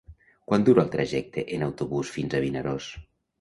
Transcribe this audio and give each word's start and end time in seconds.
Quant 0.51 0.63
dura 0.69 0.81
el 0.83 0.89
trajecte 0.95 1.43
en 1.59 1.67
autobús 1.67 2.11
fins 2.17 2.35
a 2.37 2.43
Vinaròs? 2.47 2.91